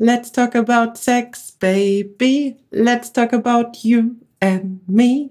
[0.00, 2.54] Let's talk about sex, baby.
[2.70, 5.30] Let's talk about you and me.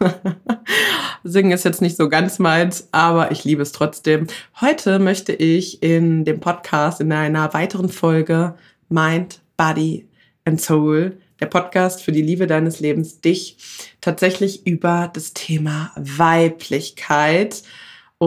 [1.22, 4.26] Singen ist jetzt nicht so ganz meins, aber ich liebe es trotzdem.
[4.60, 8.56] Heute möchte ich in dem Podcast in einer weiteren Folge
[8.88, 10.08] Mind, Body
[10.44, 13.58] and Soul, der Podcast für die Liebe deines Lebens, dich
[14.00, 17.62] tatsächlich über das Thema Weiblichkeit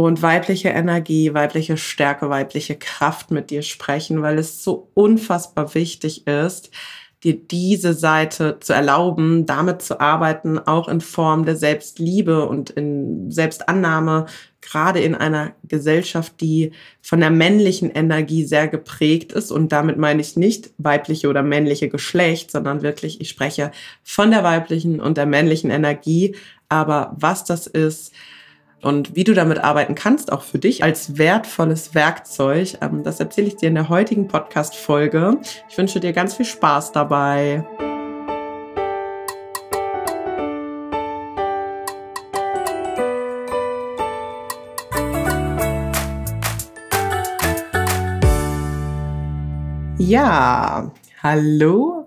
[0.02, 6.26] und weibliche Energie, weibliche Stärke, weibliche Kraft mit dir sprechen, weil es so unfassbar wichtig
[6.26, 6.71] ist,
[7.23, 13.30] dir diese Seite zu erlauben, damit zu arbeiten, auch in Form der Selbstliebe und in
[13.30, 14.26] Selbstannahme,
[14.62, 16.71] gerade in einer Gesellschaft, die
[17.04, 19.52] von der männlichen Energie sehr geprägt ist.
[19.52, 23.71] Und damit meine ich nicht weibliche oder männliche Geschlecht, sondern wirklich, ich spreche
[24.02, 26.35] von der weiblichen und der männlichen Energie.
[26.68, 28.12] Aber was das ist,
[28.84, 33.48] und wie du damit arbeiten kannst, auch für dich als wertvolles Werkzeug, ähm, das erzähle
[33.48, 35.40] ich dir in der heutigen Podcast-Folge.
[35.70, 37.66] Ich wünsche dir ganz viel Spaß dabei.
[49.98, 50.91] Ja,
[51.24, 52.05] hallo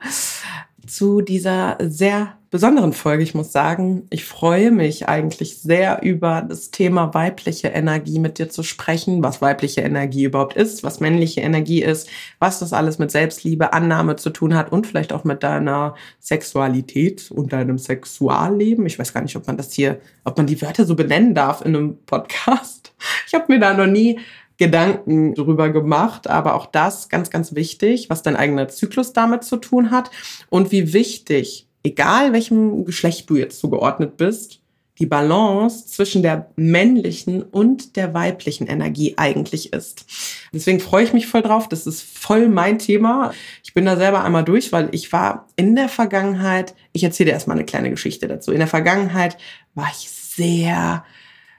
[0.87, 3.23] zu dieser sehr besonderen Folge.
[3.23, 8.49] Ich muss sagen, ich freue mich eigentlich sehr über das Thema weibliche Energie mit dir
[8.49, 13.11] zu sprechen, was weibliche Energie überhaupt ist, was männliche Energie ist, was das alles mit
[13.11, 18.87] Selbstliebe, Annahme zu tun hat und vielleicht auch mit deiner Sexualität und deinem Sexualleben.
[18.87, 21.63] Ich weiß gar nicht, ob man das hier, ob man die Wörter so benennen darf
[21.63, 22.95] in einem Podcast.
[23.27, 24.21] Ich habe mir da noch nie
[24.59, 29.59] Gedanken drüber gemacht, aber auch das ganz, ganz wichtig, was dein eigener Zyklus damit zu
[29.59, 30.11] tun hat
[30.49, 34.61] und wie wichtig egal welchem Geschlecht du jetzt zugeordnet bist,
[34.99, 40.07] die Balance zwischen der männlichen und der weiblichen Energie eigentlich ist.
[40.53, 41.69] Deswegen freue ich mich voll drauf.
[41.69, 43.33] Das ist voll mein Thema.
[43.63, 47.35] Ich bin da selber einmal durch, weil ich war in der Vergangenheit, ich erzähle dir
[47.35, 48.53] erstmal eine kleine Geschichte dazu.
[48.53, 49.37] In der Vergangenheit
[49.75, 51.05] war ich sehr,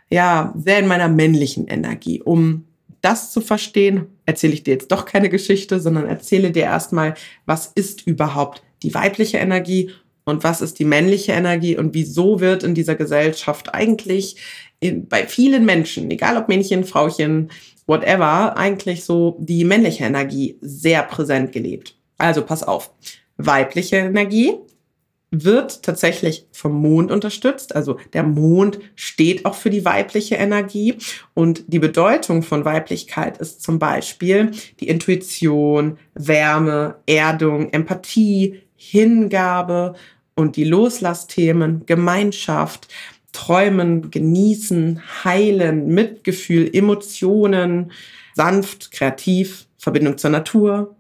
[0.10, 2.22] ja, sehr in meiner männlichen Energie.
[2.24, 2.66] Um
[3.02, 7.14] das zu verstehen, erzähle ich dir jetzt doch keine Geschichte, sondern erzähle dir erstmal,
[7.46, 9.92] was ist überhaupt die weibliche Energie
[10.28, 14.36] und was ist die männliche Energie und wieso wird in dieser Gesellschaft eigentlich
[14.80, 17.50] in, bei vielen Menschen, egal ob Männchen, Frauchen,
[17.86, 21.96] whatever, eigentlich so die männliche Energie sehr präsent gelebt.
[22.18, 22.92] Also pass auf,
[23.38, 24.54] weibliche Energie
[25.32, 27.76] wird tatsächlich vom Mond unterstützt.
[27.76, 30.96] Also der Mond steht auch für die weibliche Energie.
[31.34, 39.96] Und die Bedeutung von Weiblichkeit ist zum Beispiel die Intuition, Wärme, Erdung, Empathie, Hingabe,
[40.38, 42.88] und die Loslassthemen, Gemeinschaft,
[43.34, 47.92] Träumen, Genießen, Heilen, Mitgefühl, Emotionen,
[48.36, 50.96] sanft, kreativ, Verbindung zur Natur.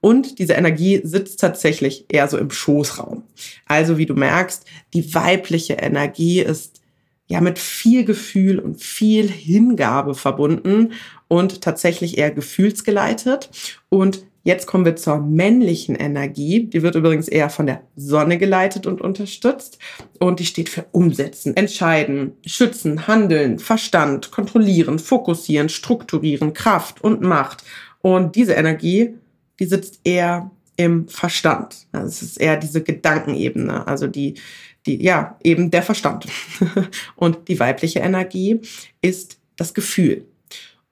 [0.00, 3.22] Und diese Energie sitzt tatsächlich eher so im Schoßraum.
[3.66, 6.80] Also wie du merkst, die weibliche Energie ist
[7.28, 10.94] ja mit viel Gefühl und viel Hingabe verbunden
[11.28, 13.50] und tatsächlich eher gefühlsgeleitet.
[13.88, 16.64] Und Jetzt kommen wir zur männlichen Energie.
[16.64, 19.78] Die wird übrigens eher von der Sonne geleitet und unterstützt.
[20.18, 27.64] Und die steht für Umsetzen, Entscheiden, Schützen, Handeln, Verstand, Kontrollieren, Fokussieren, Strukturieren, Kraft und Macht.
[28.00, 29.14] Und diese Energie,
[29.58, 31.86] die sitzt eher im Verstand.
[31.92, 34.34] Also es ist eher diese Gedankenebene, also die,
[34.86, 36.26] die, ja, eben der Verstand.
[37.16, 38.60] und die weibliche Energie
[39.02, 40.24] ist das Gefühl.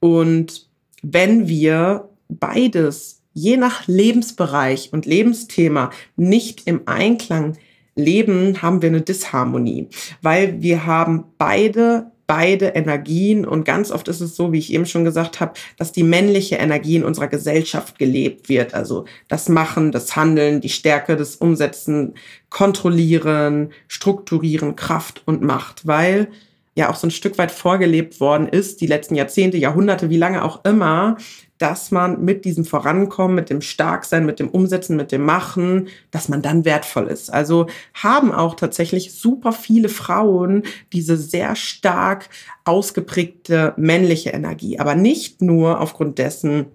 [0.01, 0.69] Und
[1.03, 7.56] wenn wir beides je nach Lebensbereich und Lebensthema nicht im Einklang
[7.94, 9.88] leben, haben wir eine Disharmonie,
[10.22, 14.84] weil wir haben beide beide Energien und ganz oft ist es so, wie ich eben
[14.84, 19.93] schon gesagt habe, dass die männliche Energie in unserer Gesellschaft gelebt wird, also das Machen,
[19.93, 22.15] das Handeln, die Stärke, das Umsetzen,
[22.50, 26.28] Kontrollieren, Strukturieren, Kraft und Macht, weil
[26.75, 30.44] ja auch so ein Stück weit vorgelebt worden ist, die letzten Jahrzehnte, Jahrhunderte, wie lange
[30.44, 31.16] auch immer,
[31.59, 36.29] dass man mit diesem Vorankommen, mit dem Starksein, mit dem Umsetzen, mit dem Machen, dass
[36.29, 37.32] man dann wertvoll ist.
[37.32, 40.62] Also haben auch tatsächlich super viele Frauen
[40.93, 42.29] diese sehr stark
[42.65, 46.67] ausgeprägte männliche Energie, aber nicht nur aufgrund dessen,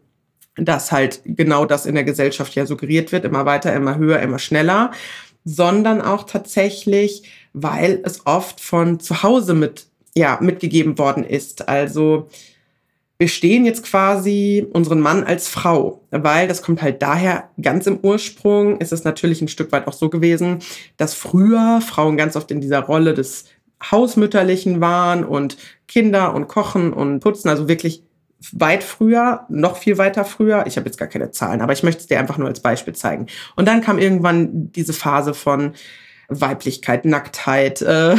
[0.55, 4.39] dass halt genau das in der Gesellschaft ja suggeriert wird, immer weiter, immer höher, immer
[4.39, 4.91] schneller,
[5.45, 7.23] sondern auch tatsächlich,
[7.53, 11.67] weil es oft von zu Hause mit, ja, mitgegeben worden ist.
[11.67, 12.29] Also,
[13.23, 17.99] wir stehen jetzt quasi unseren Mann als Frau, weil das kommt halt daher, ganz im
[18.01, 20.59] Ursprung ist es natürlich ein Stück weit auch so gewesen,
[20.97, 23.45] dass früher Frauen ganz oft in dieser Rolle des
[23.81, 25.55] Hausmütterlichen waren und
[25.87, 28.03] Kinder und Kochen und Putzen, also wirklich
[28.51, 30.65] weit früher, noch viel weiter früher.
[30.67, 32.93] Ich habe jetzt gar keine Zahlen, aber ich möchte es dir einfach nur als Beispiel
[32.93, 33.27] zeigen.
[33.55, 35.75] Und dann kam irgendwann diese Phase von
[36.41, 38.15] Weiblichkeit, Nacktheit, äh,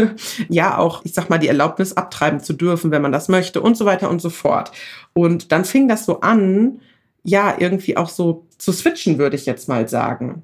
[0.48, 3.76] ja auch, ich sag mal, die Erlaubnis abtreiben zu dürfen, wenn man das möchte und
[3.76, 4.72] so weiter und so fort.
[5.12, 6.80] Und dann fing das so an,
[7.22, 10.42] ja, irgendwie auch so zu switchen, würde ich jetzt mal sagen.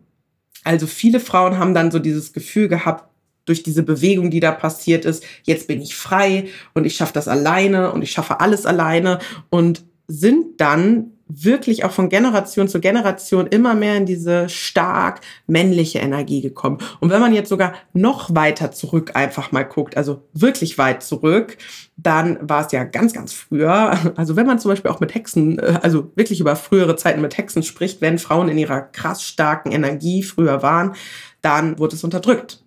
[0.64, 3.08] Also viele Frauen haben dann so dieses Gefühl gehabt,
[3.44, 7.28] durch diese Bewegung, die da passiert ist, jetzt bin ich frei und ich schaffe das
[7.28, 9.18] alleine und ich schaffe alles alleine
[9.50, 15.98] und sind dann wirklich auch von Generation zu Generation immer mehr in diese stark männliche
[15.98, 16.78] Energie gekommen.
[17.00, 21.56] Und wenn man jetzt sogar noch weiter zurück einfach mal guckt, also wirklich weit zurück,
[21.96, 23.98] dann war es ja ganz, ganz früher.
[24.16, 27.36] Also wenn man zum Beispiel auch mit Hexen, äh, also wirklich über frühere Zeiten mit
[27.36, 30.94] Hexen spricht, wenn Frauen in ihrer krass starken Energie früher waren,
[31.40, 32.60] dann wurde es unterdrückt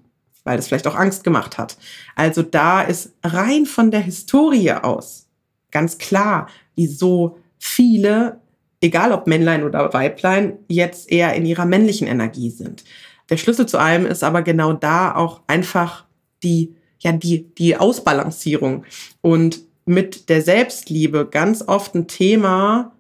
[0.44, 1.76] weil es vielleicht auch Angst gemacht hat.
[2.16, 5.28] Also da ist rein von der Historie aus
[5.72, 8.40] ganz klar, wie so viele,
[8.82, 12.84] egal ob Männlein oder Weiblein, jetzt eher in ihrer männlichen Energie sind.
[13.30, 16.06] Der Schlüssel zu allem ist aber genau da auch einfach
[16.44, 18.86] die, ja, die, die Ausbalancierung
[19.22, 22.94] und mit der Selbstliebe ganz oft ein Thema,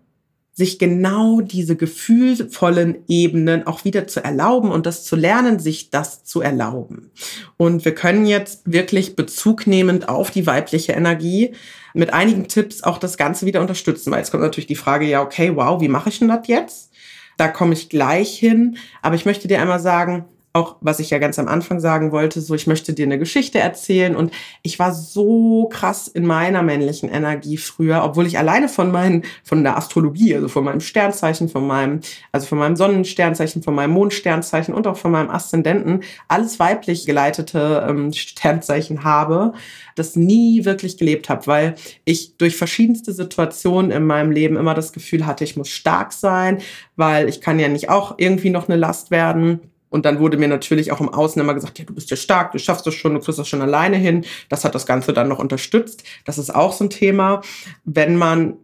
[0.57, 6.23] sich genau diese gefühlvollen Ebenen auch wieder zu erlauben und das zu lernen, sich das
[6.23, 7.11] zu erlauben.
[7.57, 11.53] Und wir können jetzt wirklich bezugnehmend auf die weibliche Energie
[11.93, 15.21] mit einigen Tipps auch das Ganze wieder unterstützen, weil jetzt kommt natürlich die Frage, ja,
[15.21, 16.91] okay, wow, wie mache ich denn das jetzt?
[17.37, 18.77] Da komme ich gleich hin.
[19.03, 20.25] Aber ich möchte dir einmal sagen,
[20.57, 23.59] auch, was ich ja ganz am Anfang sagen wollte, so ich möchte dir eine Geschichte
[23.59, 24.15] erzählen.
[24.15, 24.31] Und
[24.63, 29.63] ich war so krass in meiner männlichen Energie früher, obwohl ich alleine von meinen, von
[29.63, 32.01] der Astrologie, also von meinem Sternzeichen, von meinem,
[32.31, 37.85] also von meinem Sonnensternzeichen, von meinem Mondsternzeichen und auch von meinem Aszendenten alles weiblich geleitete
[37.87, 39.53] ähm, Sternzeichen habe,
[39.95, 41.75] das nie wirklich gelebt habe, weil
[42.05, 46.59] ich durch verschiedenste Situationen in meinem Leben immer das Gefühl hatte, ich muss stark sein,
[46.95, 49.59] weil ich kann ja nicht auch irgendwie noch eine Last werden
[49.89, 52.51] und dann wurde mir natürlich auch im Außen immer gesagt, ja, du bist ja stark,
[52.51, 54.25] du schaffst das schon, du kriegst das schon alleine hin.
[54.49, 56.03] Das hat das Ganze dann noch unterstützt.
[56.25, 57.41] Das ist auch so ein Thema.
[57.85, 58.55] Wenn man,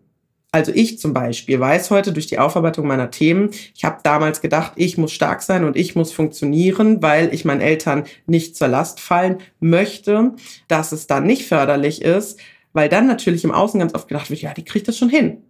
[0.51, 4.73] also ich zum Beispiel weiß heute durch die Aufarbeitung meiner Themen, ich habe damals gedacht,
[4.75, 8.99] ich muss stark sein und ich muss funktionieren, weil ich meinen Eltern nicht zur Last
[8.99, 10.33] fallen möchte,
[10.67, 12.39] dass es dann nicht förderlich ist,
[12.73, 15.43] weil dann natürlich im Außen ganz oft gedacht wird, ja, die kriegt das schon hin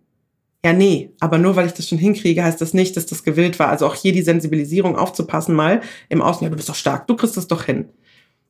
[0.65, 3.60] ja, nee, aber nur weil ich das schon hinkriege, heißt das nicht, dass das gewillt
[3.60, 3.69] war.
[3.69, 7.15] Also auch hier die Sensibilisierung aufzupassen, mal im Außen, ja, du bist doch stark, du
[7.15, 7.89] kriegst das doch hin.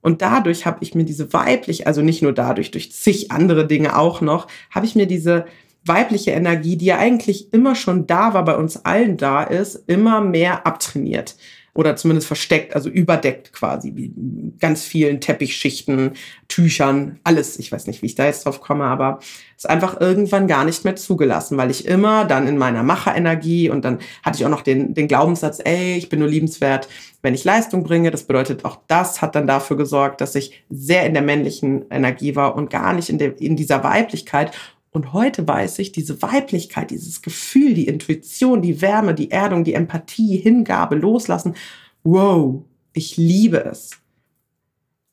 [0.01, 3.97] Und dadurch habe ich mir diese weiblich, also nicht nur dadurch, durch zig andere Dinge
[3.97, 5.45] auch noch, habe ich mir diese
[5.85, 10.21] weibliche Energie, die ja eigentlich immer schon da war, bei uns allen da ist, immer
[10.21, 11.35] mehr abtrainiert
[11.75, 14.13] oder zumindest versteckt, also überdeckt quasi, wie
[14.59, 16.11] ganz vielen Teppichschichten,
[16.47, 17.57] Tüchern, alles.
[17.57, 19.19] Ich weiß nicht, wie ich da jetzt drauf komme, aber
[19.57, 23.83] ist einfach irgendwann gar nicht mehr zugelassen, weil ich immer dann in meiner Macherenergie und
[23.85, 26.87] dann hatte ich auch noch den, den Glaubenssatz, ey, ich bin nur liebenswert,
[27.23, 28.11] wenn ich Leistung bringe.
[28.11, 32.35] Das bedeutet, auch das hat dann dafür gesorgt, dass ich sehr in der männlichen Energie
[32.35, 34.51] war und gar nicht in, der, in dieser Weiblichkeit.
[34.93, 39.73] Und heute weiß ich, diese Weiblichkeit, dieses Gefühl, die Intuition, die Wärme, die Erdung, die
[39.73, 41.55] Empathie, Hingabe, Loslassen,
[42.03, 42.61] wow,
[42.93, 43.91] ich liebe es.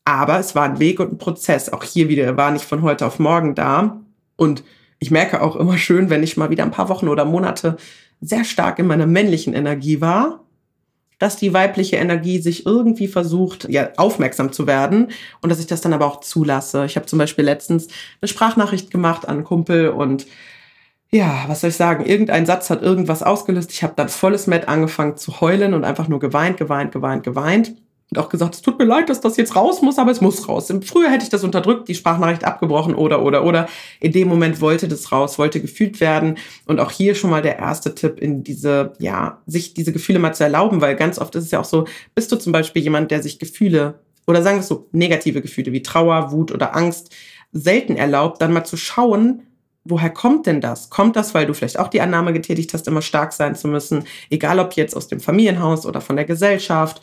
[0.05, 1.71] Aber es war ein Weg und ein Prozess.
[1.71, 4.01] Auch hier wieder war nicht von heute auf morgen da.
[4.37, 4.65] Und
[4.99, 7.79] ich merke auch immer schön, wenn ich mal wieder ein paar Wochen oder Monate
[8.21, 10.45] sehr stark in meiner männlichen Energie war,
[11.21, 15.83] dass die weibliche Energie sich irgendwie versucht, ja, aufmerksam zu werden und dass ich das
[15.83, 16.85] dann aber auch zulasse.
[16.87, 17.87] Ich habe zum Beispiel letztens
[18.21, 20.27] eine Sprachnachricht gemacht an einen Kumpel und
[21.13, 22.07] ja, was soll ich sagen?
[22.07, 23.73] Irgendein Satz hat irgendwas ausgelöst.
[23.73, 27.73] Ich habe dann volles Met angefangen zu heulen und einfach nur geweint, geweint, geweint, geweint
[28.11, 30.49] und auch gesagt, es tut mir leid, dass das jetzt raus muss, aber es muss
[30.49, 30.73] raus.
[30.85, 33.69] Früher hätte ich das unterdrückt, die Sprachnachricht abgebrochen oder, oder, oder.
[34.01, 36.37] In dem Moment wollte das raus, wollte gefühlt werden.
[36.67, 40.35] Und auch hier schon mal der erste Tipp in diese, ja, sich diese Gefühle mal
[40.35, 43.13] zu erlauben, weil ganz oft ist es ja auch so, bist du zum Beispiel jemand,
[43.13, 47.15] der sich Gefühle oder sagen wir es so, negative Gefühle wie Trauer, Wut oder Angst
[47.53, 49.43] selten erlaubt, dann mal zu schauen,
[49.85, 50.91] woher kommt denn das?
[50.91, 54.05] Kommt das, weil du vielleicht auch die Annahme getätigt hast, immer stark sein zu müssen,
[54.31, 57.01] egal ob jetzt aus dem Familienhaus oder von der Gesellschaft?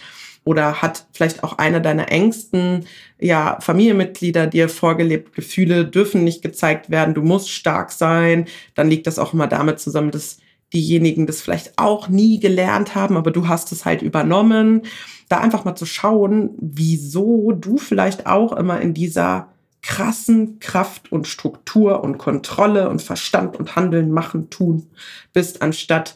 [0.47, 2.85] Oder hat vielleicht auch einer deiner engsten
[3.19, 9.07] ja, Familienmitglieder dir vorgelebt, Gefühle dürfen nicht gezeigt werden, du musst stark sein, dann liegt
[9.07, 10.37] das auch immer damit zusammen, dass
[10.73, 14.83] diejenigen das vielleicht auch nie gelernt haben, aber du hast es halt übernommen.
[15.29, 19.49] Da einfach mal zu schauen, wieso du vielleicht auch immer in dieser
[19.81, 24.87] krassen Kraft und Struktur und Kontrolle und Verstand und Handeln machen, tun
[25.33, 26.15] bist, anstatt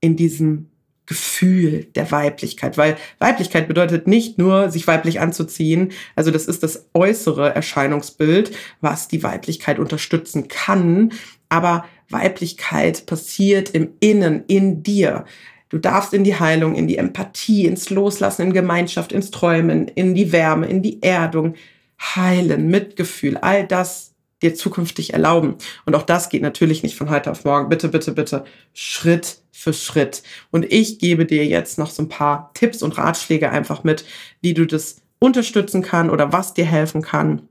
[0.00, 0.70] in diesem
[1.08, 5.92] Gefühl der Weiblichkeit, weil Weiblichkeit bedeutet nicht nur, sich weiblich anzuziehen.
[6.14, 8.50] Also das ist das äußere Erscheinungsbild,
[8.82, 11.12] was die Weiblichkeit unterstützen kann.
[11.48, 15.24] Aber Weiblichkeit passiert im Innen, in dir.
[15.70, 20.14] Du darfst in die Heilung, in die Empathie, ins Loslassen, in Gemeinschaft, ins Träumen, in
[20.14, 21.54] die Wärme, in die Erdung,
[21.98, 25.56] heilen, Mitgefühl, all das dir zukünftig erlauben.
[25.84, 27.68] Und auch das geht natürlich nicht von heute auf morgen.
[27.68, 30.22] Bitte, bitte, bitte, Schritt für Schritt.
[30.50, 34.04] Und ich gebe dir jetzt noch so ein paar Tipps und Ratschläge einfach mit,
[34.40, 37.42] wie du das unterstützen kann oder was dir helfen kann.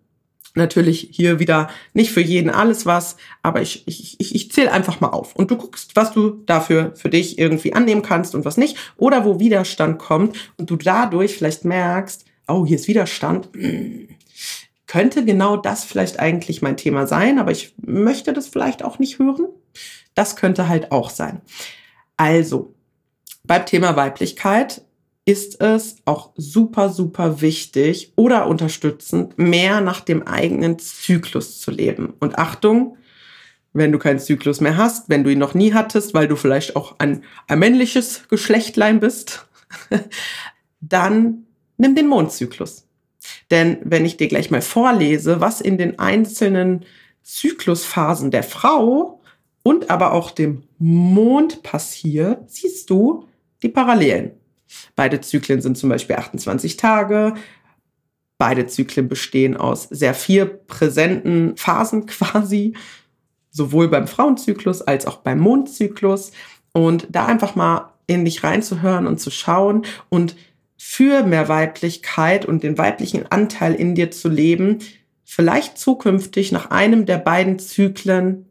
[0.55, 5.01] Natürlich hier wieder nicht für jeden alles was, aber ich, ich, ich, ich zähle einfach
[5.01, 5.35] mal auf.
[5.35, 8.77] Und du guckst, was du dafür für dich irgendwie annehmen kannst und was nicht.
[8.97, 13.49] Oder wo Widerstand kommt und du dadurch vielleicht merkst, oh, hier ist Widerstand.
[14.87, 19.19] Könnte genau das vielleicht eigentlich mein Thema sein, aber ich möchte das vielleicht auch nicht
[19.19, 19.47] hören.
[20.15, 21.41] Das könnte halt auch sein.
[22.15, 22.73] Also,
[23.43, 24.81] beim Thema Weiblichkeit
[25.25, 32.13] ist es auch super, super wichtig oder unterstützend, mehr nach dem eigenen Zyklus zu leben.
[32.21, 32.95] Und Achtung,
[33.73, 36.77] wenn du keinen Zyklus mehr hast, wenn du ihn noch nie hattest, weil du vielleicht
[36.77, 39.45] auch ein, ein männliches Geschlechtlein bist,
[40.79, 42.86] dann nimm den Mondzyklus.
[43.51, 46.85] Denn wenn ich dir gleich mal vorlese, was in den einzelnen
[47.23, 49.21] Zyklusphasen der Frau
[49.63, 53.25] und aber auch dem Mond passiert, siehst du
[53.61, 54.31] die Parallelen.
[54.95, 57.33] Beide Zyklen sind zum Beispiel 28 Tage.
[58.37, 62.73] Beide Zyklen bestehen aus sehr vier präsenten Phasen quasi,
[63.49, 66.31] sowohl beim Frauenzyklus als auch beim Mondzyklus.
[66.73, 70.35] Und da einfach mal in dich reinzuhören und zu schauen und
[70.77, 74.79] für mehr Weiblichkeit und den weiblichen Anteil in dir zu leben,
[75.23, 78.45] vielleicht zukünftig nach einem der beiden Zyklen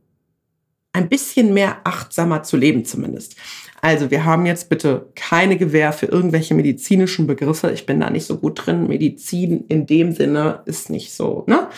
[0.93, 3.37] ein bisschen mehr achtsamer zu leben zumindest.
[3.83, 7.71] Also wir haben jetzt bitte keine Gewähr für irgendwelche medizinischen Begriffe.
[7.71, 8.89] Ich bin da nicht so gut drin.
[8.89, 11.45] Medizin in dem Sinne ist nicht so.
[11.47, 11.69] Ne?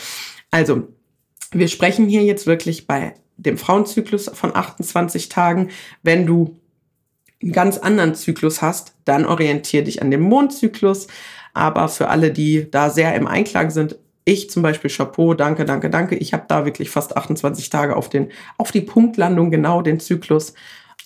[0.51, 0.89] Also
[1.51, 5.69] wir sprechen hier jetzt wirklich bei dem Frauenzyklus von 28 Tagen.
[6.03, 6.58] Wenn du
[7.43, 11.07] einen ganz anderen Zyklus hast, dann orientier dich an dem Mondzyklus.
[11.55, 15.89] Aber für alle, die da sehr im Einklang sind, ich zum Beispiel Chapeau, danke, danke,
[15.89, 16.17] danke.
[16.17, 20.53] Ich habe da wirklich fast 28 Tage auf, den, auf die Punktlandung, genau den Zyklus.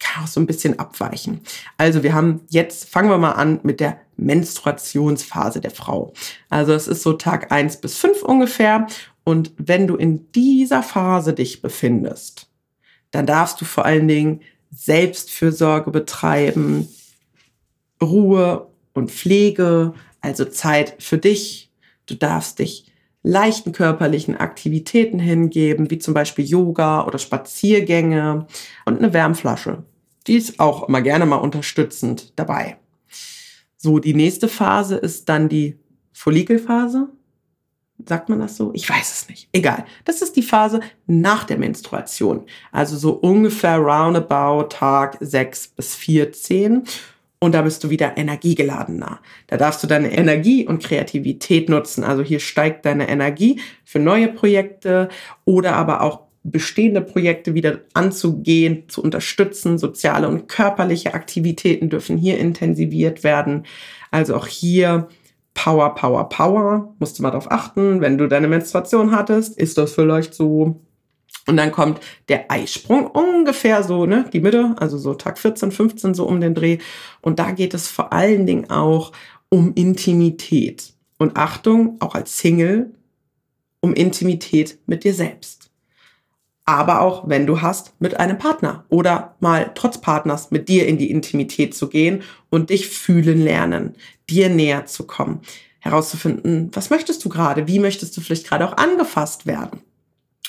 [0.01, 1.41] Kann auch so ein bisschen abweichen.
[1.77, 6.13] Also wir haben jetzt, fangen wir mal an mit der Menstruationsphase der Frau.
[6.49, 8.89] Also es ist so Tag eins bis fünf ungefähr.
[9.23, 12.51] Und wenn du in dieser Phase dich befindest,
[13.13, 14.41] dann darfst du vor allen Dingen
[14.75, 16.89] Selbstfürsorge betreiben,
[18.03, 21.71] Ruhe und Pflege, also Zeit für dich.
[22.07, 22.87] Du darfst dich
[23.23, 28.47] leichten körperlichen Aktivitäten hingeben, wie zum Beispiel Yoga oder Spaziergänge
[28.85, 29.85] und eine Wärmflasche.
[30.27, 32.79] Die ist auch immer gerne mal unterstützend dabei.
[33.77, 35.79] So, die nächste Phase ist dann die
[36.13, 37.09] Follikelphase.
[38.07, 38.71] Sagt man das so?
[38.75, 39.49] Ich weiß es nicht.
[39.53, 39.85] Egal.
[40.05, 42.47] Das ist die Phase nach der Menstruation.
[42.71, 46.85] Also so ungefähr roundabout Tag 6 bis 14.
[47.39, 49.21] Und da bist du wieder energiegeladener.
[49.49, 52.05] Da darfst du deine Energie und Kreativität nutzen.
[52.05, 55.09] Also hier steigt deine Energie für neue Projekte
[55.45, 59.79] oder aber auch bestehende Projekte wieder anzugehen, zu unterstützen.
[59.79, 63.65] Soziale und körperliche Aktivitäten dürfen hier intensiviert werden.
[64.11, 65.09] Also auch hier
[65.55, 66.95] Power, Power, Power.
[66.99, 68.01] Musst du mal drauf achten.
[68.01, 70.81] Wenn du deine Menstruation hattest, ist das vielleicht so.
[71.47, 76.15] Und dann kommt der Eisprung ungefähr so, ne, die Mitte, also so Tag 14, 15
[76.15, 76.79] so um den Dreh.
[77.21, 79.13] Und da geht es vor allen Dingen auch
[79.49, 80.93] um Intimität.
[81.19, 82.95] Und Achtung, auch als Single,
[83.81, 85.62] um Intimität mit dir selbst
[86.65, 90.97] aber auch wenn du hast mit einem Partner oder mal trotz Partners mit dir in
[90.97, 93.95] die Intimität zu gehen und dich fühlen lernen,
[94.31, 95.41] dir näher zu kommen,
[95.81, 99.81] herauszufinden, was möchtest du gerade, wie möchtest du vielleicht gerade auch angefasst werden.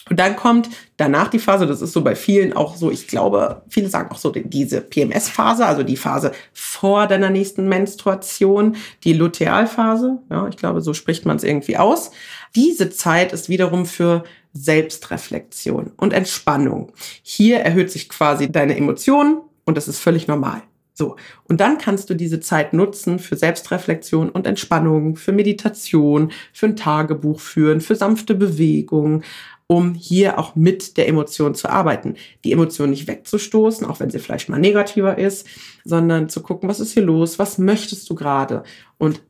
[0.10, 3.62] Und dann kommt danach die Phase, das ist so bei vielen auch so, ich glaube,
[3.70, 10.20] viele sagen auch so diese PMS-Phase, also die Phase vor deiner nächsten Menstruation, die Lutealphase,
[10.30, 12.12] ja, ich glaube, so spricht man es irgendwie aus.
[12.54, 16.92] Diese Zeit ist wiederum für Selbstreflexion und Entspannung.
[17.22, 20.62] Hier erhöht sich quasi deine Emotionen und das ist völlig normal.
[20.94, 21.16] So.
[21.46, 26.76] Und dann kannst du diese Zeit nutzen für Selbstreflexion und Entspannung, für Meditation, für ein
[26.76, 29.24] Tagebuch führen, für sanfte Bewegung,
[29.66, 32.16] um hier auch mit der Emotion zu arbeiten.
[32.44, 35.48] Die Emotion nicht wegzustoßen, auch wenn sie vielleicht mal negativer ist,
[35.84, 37.40] sondern zu gucken, was ist hier los?
[37.40, 38.64] Was möchtest du gerade?
[39.00, 39.24] Und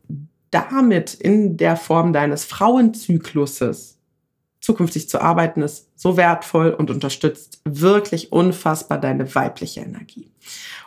[0.51, 3.99] damit in der Form deines Frauenzykluses
[4.63, 10.31] zukünftig zu arbeiten, ist so wertvoll und unterstützt wirklich unfassbar deine weibliche Energie.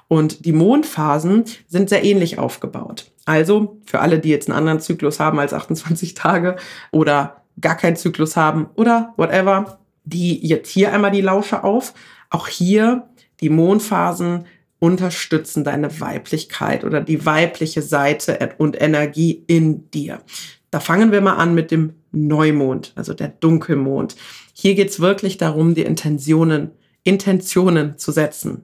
[0.09, 3.13] Und die Mondphasen sind sehr ähnlich aufgebaut.
[3.27, 6.57] Also für alle, die jetzt einen anderen Zyklus haben als 28 Tage
[6.91, 11.93] oder gar keinen Zyklus haben oder whatever, die jetzt hier einmal die Lausche auf.
[12.31, 13.09] Auch hier
[13.41, 14.47] die Mondphasen
[14.79, 20.21] unterstützen deine Weiblichkeit oder die weibliche Seite und Energie in dir.
[20.71, 24.17] Da fangen wir mal an mit dem Neumond, also der Dunkelmond.
[24.53, 26.73] Hier geht es wirklich darum, die Intentionen,
[27.05, 28.63] Intentionen zu setzen.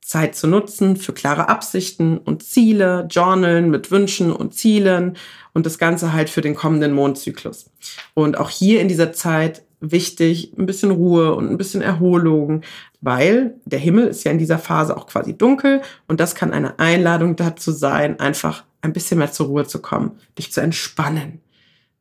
[0.00, 5.16] Zeit zu nutzen für klare Absichten und Ziele, Journalen mit Wünschen und Zielen
[5.54, 7.70] und das Ganze halt für den kommenden Mondzyklus.
[8.12, 12.62] Und auch hier in dieser Zeit wichtig, ein bisschen Ruhe und ein bisschen Erholung,
[13.04, 16.78] weil der Himmel ist ja in dieser Phase auch quasi dunkel und das kann eine
[16.78, 21.42] Einladung dazu sein, einfach ein bisschen mehr zur Ruhe zu kommen, dich zu entspannen,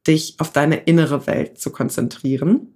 [0.07, 2.73] dich auf deine innere Welt zu konzentrieren.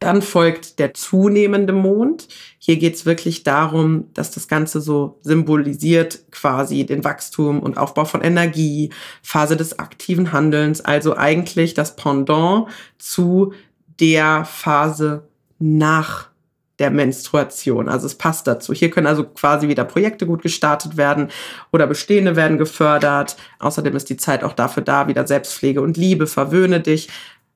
[0.00, 2.26] Dann folgt der zunehmende Mond.
[2.58, 8.04] Hier geht es wirklich darum, dass das Ganze so symbolisiert quasi den Wachstum und Aufbau
[8.04, 8.90] von Energie,
[9.22, 12.66] Phase des aktiven Handelns, also eigentlich das Pendant
[12.98, 13.52] zu
[14.00, 15.28] der Phase
[15.60, 16.33] nach
[16.78, 17.88] der Menstruation.
[17.88, 18.72] Also es passt dazu.
[18.72, 21.28] Hier können also quasi wieder Projekte gut gestartet werden
[21.72, 23.36] oder bestehende werden gefördert.
[23.58, 26.26] Außerdem ist die Zeit auch dafür da, wieder Selbstpflege und Liebe.
[26.26, 27.08] Verwöhne dich,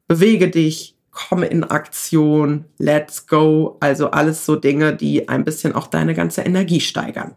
[0.07, 3.77] bewege dich, komme in Aktion, let's go.
[3.81, 7.35] Also alles so Dinge, die ein bisschen auch deine ganze Energie steigern.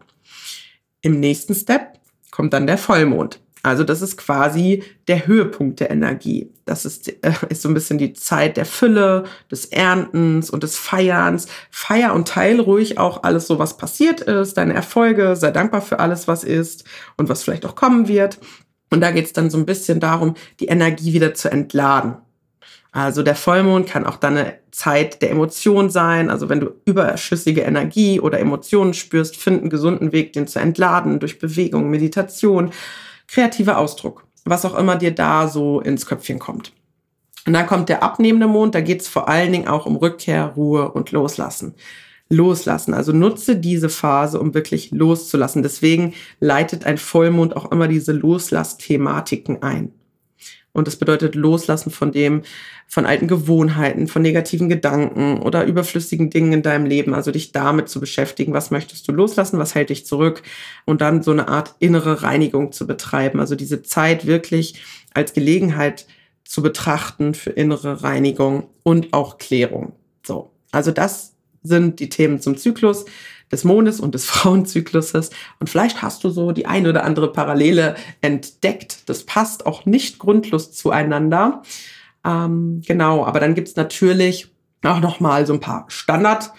[1.00, 1.98] Im nächsten Step
[2.30, 3.40] kommt dann der Vollmond.
[3.62, 6.50] Also das ist quasi der Höhepunkt der Energie.
[6.64, 10.76] Das ist, äh, ist so ein bisschen die Zeit der Fülle, des Erntens und des
[10.76, 11.46] Feierns.
[11.70, 16.00] Feier und teil ruhig auch alles so, was passiert ist, deine Erfolge, sei dankbar für
[16.00, 16.84] alles, was ist
[17.16, 18.38] und was vielleicht auch kommen wird.
[18.90, 22.16] Und da geht es dann so ein bisschen darum, die Energie wieder zu entladen.
[22.90, 26.28] Also der Vollmond kann auch dann eine Zeit der Emotion sein.
[26.28, 31.20] Also wenn du überschüssige Energie oder Emotionen spürst, find einen gesunden Weg, den zu entladen
[31.20, 32.70] durch Bewegung, Meditation
[33.32, 36.72] kreativer Ausdruck, was auch immer dir da so ins Köpfchen kommt.
[37.46, 40.52] Und dann kommt der abnehmende Mond, da geht es vor allen Dingen auch um Rückkehr,
[40.54, 41.74] Ruhe und Loslassen.
[42.28, 45.62] Loslassen, also nutze diese Phase, um wirklich loszulassen.
[45.62, 49.92] Deswegen leitet ein Vollmond auch immer diese Loslassthematiken ein.
[50.72, 52.42] Und das bedeutet loslassen von dem,
[52.86, 57.12] von alten Gewohnheiten, von negativen Gedanken oder überflüssigen Dingen in deinem Leben.
[57.14, 60.42] Also dich damit zu beschäftigen, was möchtest du loslassen, was hält dich zurück
[60.86, 63.38] und dann so eine Art innere Reinigung zu betreiben.
[63.38, 64.82] Also diese Zeit wirklich
[65.12, 66.06] als Gelegenheit
[66.44, 69.92] zu betrachten für innere Reinigung und auch Klärung.
[70.26, 70.50] So.
[70.70, 73.04] Also das sind die Themen zum Zyklus
[73.52, 75.30] des Mondes und des Frauenzykluses.
[75.60, 79.08] Und vielleicht hast du so die eine oder andere Parallele entdeckt.
[79.08, 81.62] Das passt auch nicht grundlos zueinander.
[82.24, 84.48] Ähm, genau, aber dann gibt's natürlich
[84.82, 86.52] auch nochmal so ein paar Standard-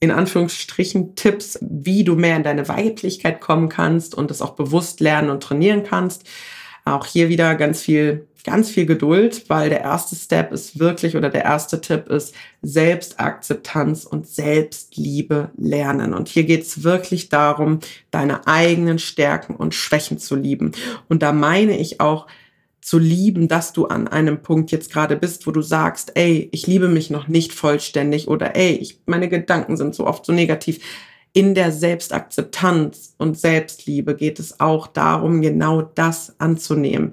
[0.00, 5.00] in Anführungsstrichen Tipps, wie du mehr in deine Weiblichkeit kommen kannst und das auch bewusst
[5.00, 6.24] lernen und trainieren kannst.
[6.84, 11.30] Auch hier wieder ganz viel ganz viel Geduld, weil der erste Step ist wirklich oder
[11.30, 16.14] der erste Tipp ist Selbstakzeptanz und Selbstliebe lernen.
[16.14, 20.72] Und hier geht es wirklich darum, deine eigenen Stärken und Schwächen zu lieben.
[21.08, 22.26] Und da meine ich auch,
[22.80, 26.66] zu lieben, dass du an einem Punkt jetzt gerade bist, wo du sagst, ey, ich
[26.66, 30.80] liebe mich noch nicht vollständig oder ey, ich, meine Gedanken sind so oft so negativ.
[31.34, 37.12] In der Selbstakzeptanz und Selbstliebe geht es auch darum, genau das anzunehmen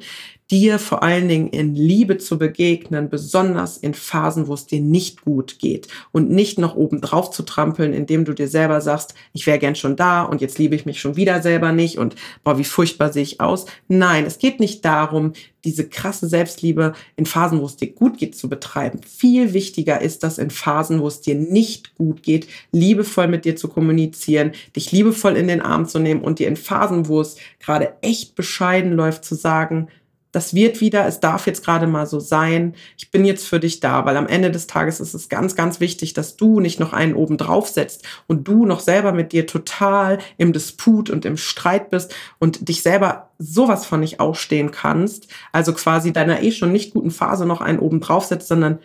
[0.52, 5.22] dir vor allen Dingen in Liebe zu begegnen, besonders in Phasen, wo es dir nicht
[5.22, 9.48] gut geht und nicht noch oben drauf zu trampeln, indem du dir selber sagst, ich
[9.48, 12.60] wäre gern schon da und jetzt liebe ich mich schon wieder selber nicht und boah,
[12.60, 13.66] wie furchtbar sehe ich aus.
[13.88, 18.36] Nein, es geht nicht darum, diese krasse Selbstliebe in Phasen, wo es dir gut geht,
[18.36, 19.02] zu betreiben.
[19.04, 23.56] Viel wichtiger ist das in Phasen, wo es dir nicht gut geht, liebevoll mit dir
[23.56, 27.38] zu kommunizieren, dich liebevoll in den Arm zu nehmen und dir in Phasen, wo es
[27.60, 29.88] gerade echt bescheiden läuft, zu sagen,
[30.36, 32.76] das wird wieder, es darf jetzt gerade mal so sein.
[32.98, 35.80] Ich bin jetzt für dich da, weil am Ende des Tages ist es ganz, ganz
[35.80, 39.48] wichtig, dass du nicht noch einen oben drauf setzt und du noch selber mit dir
[39.48, 45.28] total im Disput und im Streit bist und dich selber sowas von nicht aufstehen kannst.
[45.54, 48.80] Also quasi deiner eh schon nicht guten Phase noch einen oben drauf setzt, sondern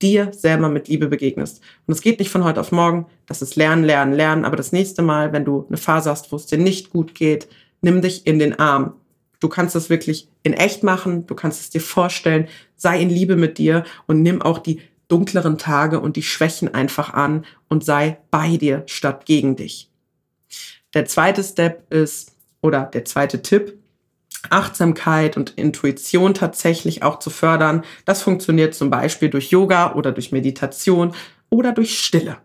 [0.00, 1.60] dir selber mit Liebe begegnest.
[1.88, 3.06] Und es geht nicht von heute auf morgen.
[3.26, 4.44] Das ist Lernen, Lernen, Lernen.
[4.44, 7.48] Aber das nächste Mal, wenn du eine Phase hast, wo es dir nicht gut geht,
[7.80, 8.94] nimm dich in den Arm
[9.42, 13.36] Du kannst das wirklich in echt machen, du kannst es dir vorstellen, sei in Liebe
[13.36, 18.18] mit dir und nimm auch die dunkleren Tage und die Schwächen einfach an und sei
[18.30, 19.90] bei dir statt gegen dich.
[20.94, 23.78] Der zweite Step ist, oder der zweite Tipp,
[24.50, 27.84] Achtsamkeit und Intuition tatsächlich auch zu fördern.
[28.04, 31.14] Das funktioniert zum Beispiel durch Yoga oder durch Meditation
[31.48, 32.38] oder durch Stille.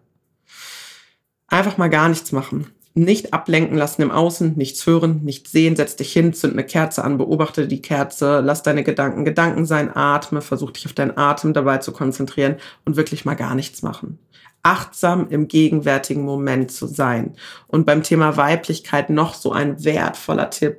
[1.48, 5.96] Einfach mal gar nichts machen nicht ablenken lassen im Außen, nichts hören, nichts sehen, setz
[5.96, 10.42] dich hin, zünd eine Kerze an, beobachte die Kerze, lass deine Gedanken Gedanken sein, atme,
[10.42, 12.56] versuch dich auf deinen Atem dabei zu konzentrieren
[12.86, 14.18] und wirklich mal gar nichts machen.
[14.64, 17.36] Achtsam im gegenwärtigen Moment zu sein.
[17.68, 20.78] Und beim Thema Weiblichkeit noch so ein wertvoller Tipp,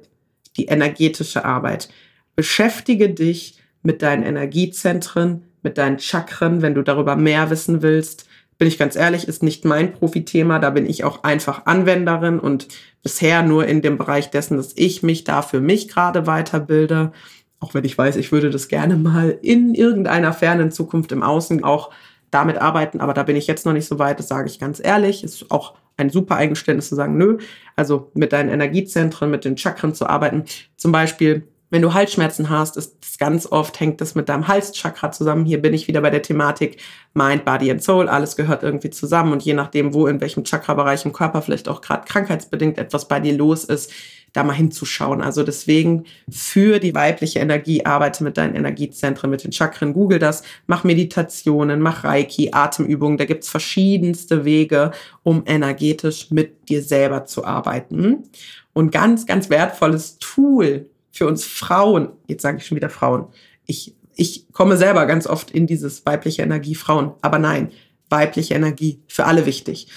[0.57, 1.89] die energetische Arbeit.
[2.35, 8.28] Beschäftige dich mit deinen Energiezentren, mit deinen Chakren, wenn du darüber mehr wissen willst
[8.59, 10.59] bin ich ganz ehrlich, ist nicht mein Profithema.
[10.59, 12.69] Da bin ich auch einfach Anwenderin und
[13.03, 17.13] bisher nur in dem Bereich dessen, dass ich mich da für mich gerade weiterbilde.
[17.61, 21.63] Auch wenn ich weiß, ich würde das gerne mal in irgendeiner fernen Zukunft im Außen
[21.63, 21.91] auch
[22.33, 23.01] damit arbeiten.
[23.01, 24.19] Aber da bin ich jetzt noch nicht so weit.
[24.19, 25.23] Das sage ich ganz ehrlich.
[25.23, 27.39] Ist auch ein super Eingeständnis zu sagen, nö.
[27.77, 30.45] Also mit deinen Energiezentren, mit den Chakren zu arbeiten.
[30.77, 35.13] Zum Beispiel wenn du Halsschmerzen hast, ist das ganz oft hängt das mit deinem Halschakra
[35.13, 35.45] zusammen.
[35.45, 36.79] Hier bin ich wieder bei der Thematik
[37.15, 38.09] Mind, Body and Soul.
[38.09, 41.81] Alles gehört irgendwie zusammen und je nachdem, wo in welchem Chakra-Bereich im Körper vielleicht auch
[41.81, 43.93] gerade krankheitsbedingt etwas bei dir los ist,
[44.33, 45.21] da mal hinzuschauen.
[45.21, 49.93] Also deswegen für die weibliche Energie arbeite mit deinen Energiezentren, mit den Chakren.
[49.93, 53.19] Google das, mach Meditationen, mach Reiki, Atemübungen.
[53.19, 58.25] Da gibt's verschiedenste Wege, um energetisch mit dir selber zu arbeiten.
[58.73, 63.27] Und ganz, ganz wertvolles Tool für uns Frauen, jetzt sage ich schon wieder Frauen,
[63.67, 67.73] ich, ich komme selber ganz oft in dieses weibliche Energie Frauen, aber nein,
[68.09, 69.89] weibliche Energie für alle wichtig.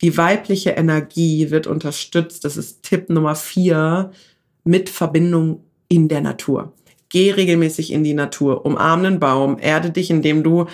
[0.00, 4.10] Die weibliche Energie wird unterstützt, das ist Tipp Nummer vier,
[4.64, 6.72] mit Verbindung in der Natur.
[7.10, 10.66] Geh regelmäßig in die Natur, umarm einen Baum, erde dich, indem du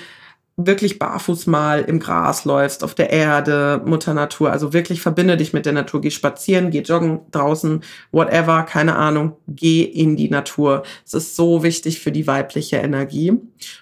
[0.57, 4.51] wirklich barfuß mal im Gras läufst, auf der Erde, Mutter Natur.
[4.51, 6.01] Also wirklich verbinde dich mit der Natur.
[6.01, 9.37] Geh spazieren, geh joggen draußen, whatever, keine Ahnung.
[9.47, 10.83] Geh in die Natur.
[11.05, 13.35] Es ist so wichtig für die weibliche Energie.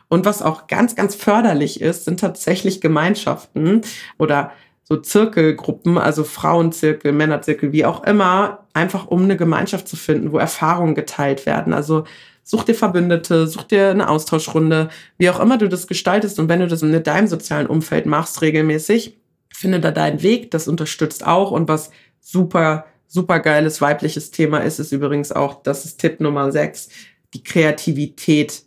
[0.09, 3.83] Und was auch ganz, ganz förderlich ist, sind tatsächlich Gemeinschaften
[4.19, 4.51] oder
[4.83, 10.39] so Zirkelgruppen, also Frauenzirkel, Männerzirkel, wie auch immer, einfach um eine Gemeinschaft zu finden, wo
[10.39, 11.73] Erfahrungen geteilt werden.
[11.73, 12.05] Also
[12.45, 16.39] Such dir Verbündete, such dir eine Austauschrunde, wie auch immer du das gestaltest.
[16.39, 20.51] Und wenn du das in deinem sozialen Umfeld machst regelmäßig, finde da deinen Weg.
[20.51, 21.51] Das unterstützt auch.
[21.51, 26.53] Und was super, super geiles weibliches Thema ist, ist übrigens auch, das ist Tipp Nummer
[26.53, 26.91] 6,
[27.33, 28.63] die Kreativität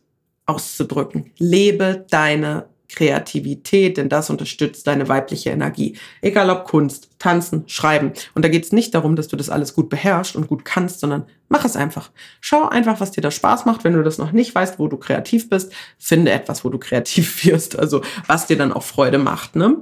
[0.48, 1.32] auszudrücken.
[1.38, 5.98] Lebe deine Kreativität, denn das unterstützt deine weibliche Energie.
[6.22, 8.14] Egal ob Kunst, Tanzen, Schreiben.
[8.34, 11.02] Und da geht es nicht darum, dass du das alles gut beherrschst und gut kannst,
[11.02, 12.12] sondern mach es einfach.
[12.40, 13.84] Schau einfach, was dir da Spaß macht.
[13.84, 17.46] Wenn du das noch nicht weißt, wo du kreativ bist, finde etwas, wo du kreativ
[17.46, 17.78] wirst.
[17.78, 19.56] Also was dir dann auch Freude macht.
[19.56, 19.78] Ne?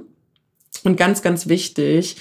[0.82, 2.16] Und ganz, ganz wichtig,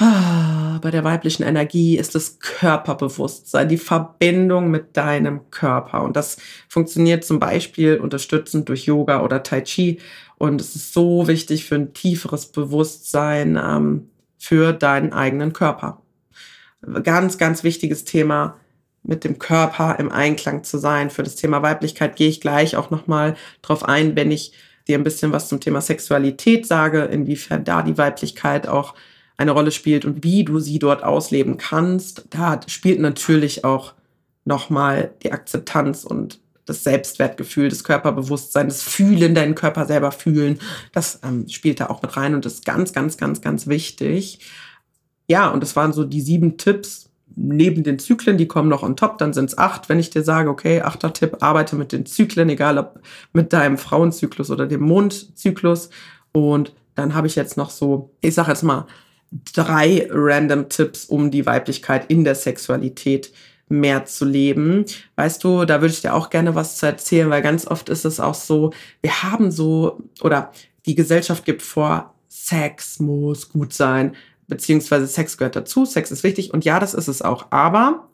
[0.00, 6.02] bei der weiblichen Energie ist das Körperbewusstsein, die Verbindung mit deinem Körper.
[6.02, 9.98] Und das funktioniert zum Beispiel unterstützend durch Yoga oder Tai Chi.
[10.38, 14.08] Und es ist so wichtig für ein tieferes Bewusstsein ähm,
[14.38, 16.00] für deinen eigenen Körper.
[17.02, 18.56] Ganz, ganz wichtiges Thema
[19.02, 21.10] mit dem Körper im Einklang zu sein.
[21.10, 24.54] Für das Thema Weiblichkeit gehe ich gleich auch nochmal drauf ein, wenn ich
[24.88, 28.94] dir ein bisschen was zum Thema Sexualität sage, inwiefern da die Weiblichkeit auch
[29.40, 32.24] eine Rolle spielt und wie du sie dort ausleben kannst.
[32.28, 33.94] Da spielt natürlich auch
[34.44, 40.58] nochmal die Akzeptanz und das Selbstwertgefühl, das Körperbewusstsein, das Fühlen, deinen Körper selber fühlen,
[40.92, 44.40] das ähm, spielt da auch mit rein und ist ganz, ganz, ganz, ganz wichtig.
[45.26, 48.96] Ja, und das waren so die sieben Tipps neben den Zyklen, die kommen noch on
[48.96, 49.88] top, dann sind es acht.
[49.88, 53.00] Wenn ich dir sage, okay, achter Tipp, arbeite mit den Zyklen, egal ob
[53.32, 55.88] mit deinem Frauenzyklus oder dem Mondzyklus.
[56.32, 58.86] Und dann habe ich jetzt noch so, ich sage jetzt mal,
[59.30, 63.32] drei random Tipps, um die Weiblichkeit in der Sexualität
[63.68, 64.84] mehr zu leben.
[65.16, 68.04] Weißt du, da würde ich dir auch gerne was zu erzählen, weil ganz oft ist
[68.04, 70.52] es auch so, wir haben so, oder
[70.86, 74.16] die Gesellschaft gibt vor, Sex muss gut sein,
[74.48, 77.46] beziehungsweise Sex gehört dazu, Sex ist wichtig und ja, das ist es auch.
[77.50, 78.09] Aber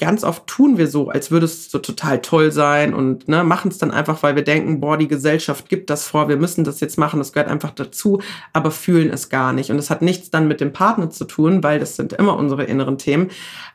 [0.00, 3.70] ganz oft tun wir so, als würde es so total toll sein und ne, machen
[3.70, 6.80] es dann einfach, weil wir denken, boah, die Gesellschaft gibt das vor, wir müssen das
[6.80, 8.20] jetzt machen, das gehört einfach dazu,
[8.52, 9.70] aber fühlen es gar nicht.
[9.70, 12.64] Und es hat nichts dann mit dem Partner zu tun, weil das sind immer unsere
[12.64, 13.30] inneren Themen,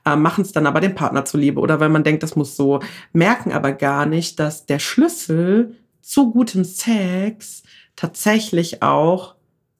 [0.06, 2.82] äh, machen es dann aber dem Partner zuliebe oder weil man denkt, das muss so,
[3.14, 7.64] merken aber gar nicht, dass der Schlüssel zu gutem Sex
[7.96, 9.35] tatsächlich auch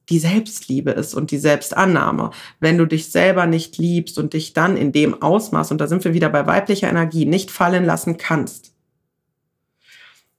[0.08, 2.30] die Selbstliebe ist und die Selbstannahme.
[2.60, 6.04] Wenn du dich selber nicht liebst und dich dann in dem Ausmaß, und da sind
[6.04, 8.72] wir wieder bei weiblicher Energie, nicht fallen lassen kannst,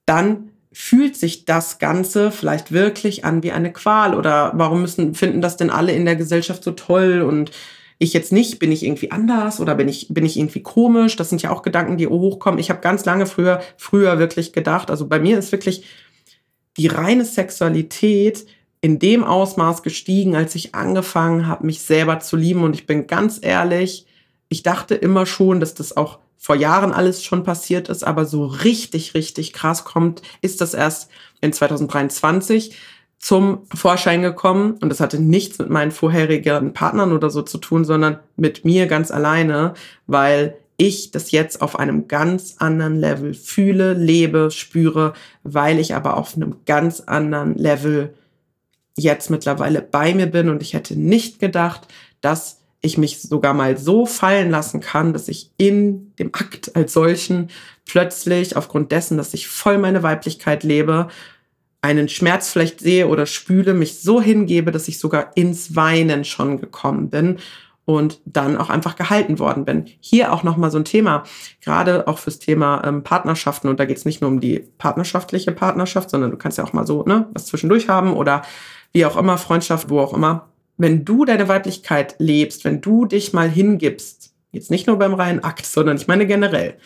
[0.06, 5.41] dann fühlt sich das Ganze vielleicht wirklich an wie eine Qual oder warum müssen, finden
[5.41, 7.51] das denn alle in der Gesellschaft so toll und
[7.99, 11.15] ich jetzt nicht, bin ich irgendwie anders oder bin ich, bin ich irgendwie komisch?
[11.15, 12.60] Das sind ja auch Gedanken, die hochkommen.
[12.60, 15.84] Ich habe ganz lange früher, früher wirklich gedacht, also bei mir ist wirklich
[16.77, 18.45] die reine Sexualität
[18.82, 22.63] in dem Ausmaß gestiegen, als ich angefangen habe, mich selber zu lieben.
[22.63, 24.06] Und ich bin ganz ehrlich,
[24.50, 28.46] ich dachte immer schon, dass das auch vor Jahren alles schon passiert ist, aber so
[28.46, 31.10] richtig, richtig krass kommt, ist das erst
[31.42, 32.76] in 2023
[33.20, 34.78] zum Vorschein gekommen.
[34.80, 38.86] Und das hatte nichts mit meinen vorherigen Partnern oder so zu tun, sondern mit mir
[38.86, 39.74] ganz alleine,
[40.06, 45.13] weil ich das jetzt auf einem ganz anderen Level fühle, lebe, spüre,
[45.44, 48.13] weil ich aber auf einem ganz anderen Level
[48.98, 51.88] jetzt mittlerweile bei mir bin und ich hätte nicht gedacht,
[52.22, 56.94] dass ich mich sogar mal so fallen lassen kann, dass ich in dem Akt als
[56.94, 57.50] solchen
[57.86, 61.08] plötzlich aufgrund dessen, dass ich voll meine Weiblichkeit lebe,
[61.82, 66.60] einen Schmerz vielleicht sehe oder spüle, mich so hingebe, dass ich sogar ins Weinen schon
[66.60, 67.38] gekommen bin
[67.86, 69.86] und dann auch einfach gehalten worden bin.
[70.02, 71.24] Hier auch nochmal so ein Thema,
[71.62, 73.70] gerade auch fürs Thema ähm, Partnerschaften.
[73.70, 76.74] Und da geht es nicht nur um die partnerschaftliche Partnerschaft, sondern du kannst ja auch
[76.74, 78.42] mal so ne, was zwischendurch haben oder
[78.93, 80.50] wie auch immer, Freundschaft, wo auch immer.
[80.78, 85.43] Wenn du deine Weiblichkeit lebst, wenn du dich mal hingibst, jetzt nicht nur beim reinen
[85.43, 86.78] Akt, sondern ich meine generell,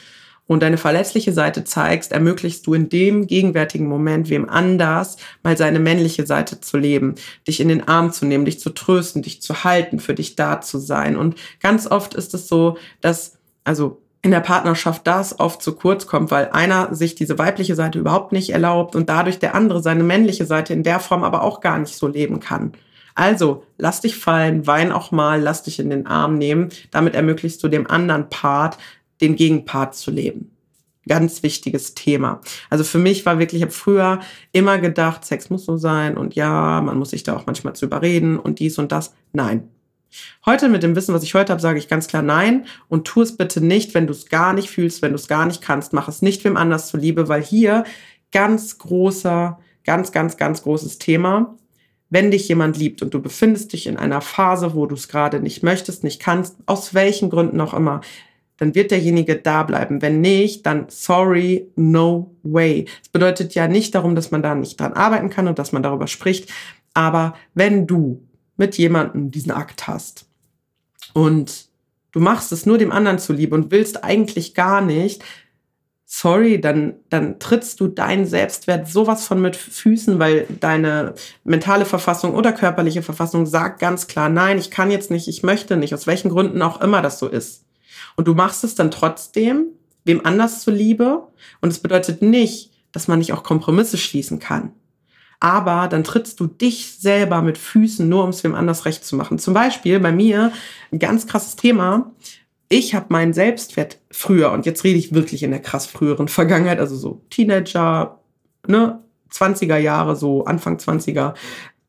[0.51, 5.79] und deine verletzliche Seite zeigst, ermöglichst du in dem gegenwärtigen Moment wem anders mal seine
[5.79, 7.15] männliche Seite zu leben,
[7.47, 10.59] dich in den Arm zu nehmen, dich zu trösten, dich zu halten, für dich da
[10.59, 11.15] zu sein.
[11.15, 16.05] Und ganz oft ist es so, dass, also in der Partnerschaft das oft zu kurz
[16.05, 20.03] kommt, weil einer sich diese weibliche Seite überhaupt nicht erlaubt und dadurch der andere seine
[20.03, 22.73] männliche Seite in der Form aber auch gar nicht so leben kann.
[23.15, 26.69] Also, lass dich fallen, wein auch mal, lass dich in den Arm nehmen.
[26.91, 28.77] Damit ermöglichst du dem anderen Part,
[29.19, 30.51] den Gegenpart zu leben.
[31.07, 32.41] Ganz wichtiges Thema.
[32.69, 34.19] Also für mich war wirklich, ich habe früher
[34.51, 37.85] immer gedacht, Sex muss so sein und ja, man muss sich da auch manchmal zu
[37.85, 39.13] überreden und dies und das.
[39.33, 39.67] Nein,
[40.45, 43.21] Heute mit dem Wissen, was ich heute habe, sage ich ganz klar nein und tu
[43.21, 45.93] es bitte nicht, wenn du es gar nicht fühlst, wenn du es gar nicht kannst.
[45.93, 47.83] Mach es nicht wem anders zuliebe, weil hier
[48.31, 51.55] ganz großer, ganz, ganz, ganz großes Thema.
[52.09, 55.39] Wenn dich jemand liebt und du befindest dich in einer Phase, wo du es gerade
[55.39, 58.01] nicht möchtest, nicht kannst, aus welchen Gründen auch immer,
[58.57, 60.01] dann wird derjenige da bleiben.
[60.01, 62.85] Wenn nicht, dann sorry, no way.
[63.01, 65.83] Es bedeutet ja nicht darum, dass man da nicht dran arbeiten kann und dass man
[65.83, 66.51] darüber spricht.
[66.93, 68.21] Aber wenn du
[68.57, 70.25] mit jemandem diesen Akt hast
[71.13, 71.65] und
[72.11, 75.23] du machst es nur dem anderen zuliebe und willst eigentlich gar nicht,
[76.05, 82.35] sorry, dann, dann trittst du deinen Selbstwert sowas von mit Füßen, weil deine mentale Verfassung
[82.35, 86.07] oder körperliche Verfassung sagt ganz klar, nein, ich kann jetzt nicht, ich möchte nicht, aus
[86.07, 87.65] welchen Gründen auch immer das so ist.
[88.17, 89.67] Und du machst es dann trotzdem,
[90.03, 91.27] wem anders zuliebe.
[91.61, 94.73] Und es bedeutet nicht, dass man nicht auch Kompromisse schließen kann
[95.41, 99.15] aber dann trittst du dich selber mit Füßen, nur um es wem anders recht zu
[99.15, 99.39] machen.
[99.39, 100.53] Zum Beispiel bei mir
[100.91, 102.11] ein ganz krasses Thema.
[102.69, 106.79] Ich habe meinen Selbstwert früher, und jetzt rede ich wirklich in der krass früheren Vergangenheit,
[106.79, 108.19] also so Teenager,
[108.67, 108.99] ne,
[109.33, 111.33] 20er Jahre, so Anfang 20er,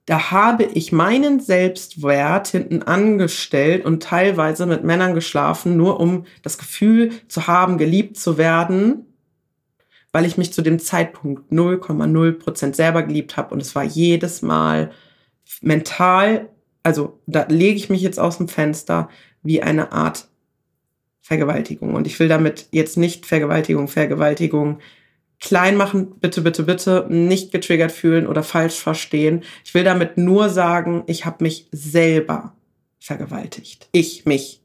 [0.07, 6.57] da habe ich meinen Selbstwert hinten angestellt und teilweise mit Männern geschlafen, nur um das
[6.57, 9.12] Gefühl zu haben, geliebt zu werden
[10.13, 13.55] weil ich mich zu dem Zeitpunkt 0,0 Prozent selber geliebt habe.
[13.55, 14.91] Und es war jedes Mal
[15.61, 16.49] mental,
[16.83, 19.09] also da lege ich mich jetzt aus dem Fenster,
[19.43, 20.29] wie eine Art
[21.23, 21.95] Vergewaltigung.
[21.95, 24.81] Und ich will damit jetzt nicht Vergewaltigung, Vergewaltigung
[25.41, 29.43] klein machen, bitte, bitte, bitte, nicht getriggert fühlen oder falsch verstehen.
[29.65, 32.55] Ich will damit nur sagen, ich habe mich selber
[33.01, 33.89] vergewaltigt.
[33.93, 34.61] Ich mich.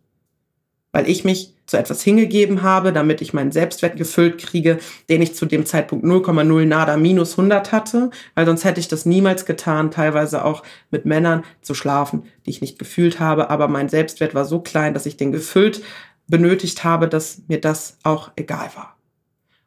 [0.91, 5.35] Weil ich mich zu etwas hingegeben habe, damit ich meinen Selbstwert gefüllt kriege, den ich
[5.35, 9.91] zu dem Zeitpunkt 0,0 nada minus 100 hatte, weil sonst hätte ich das niemals getan,
[9.91, 14.45] teilweise auch mit Männern zu schlafen, die ich nicht gefühlt habe, aber mein Selbstwert war
[14.45, 15.83] so klein, dass ich den gefüllt
[16.27, 18.97] benötigt habe, dass mir das auch egal war.